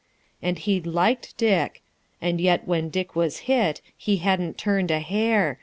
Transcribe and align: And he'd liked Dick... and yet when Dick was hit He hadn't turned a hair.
And 0.41 0.57
he'd 0.57 0.87
liked 0.87 1.37
Dick... 1.37 1.83
and 2.19 2.41
yet 2.41 2.67
when 2.67 2.89
Dick 2.89 3.15
was 3.15 3.41
hit 3.45 3.81
He 3.95 4.17
hadn't 4.17 4.57
turned 4.57 4.89
a 4.89 4.99
hair. 4.99 5.59